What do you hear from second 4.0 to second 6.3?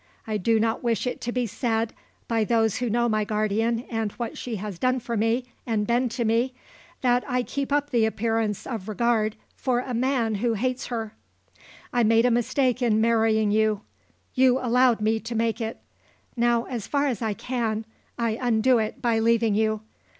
what she has done for me and been to